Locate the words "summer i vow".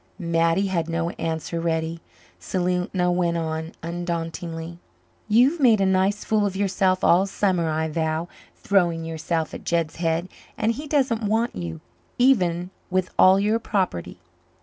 7.27-8.27